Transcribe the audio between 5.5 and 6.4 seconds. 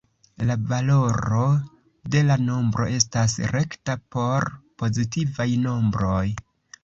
nombroj.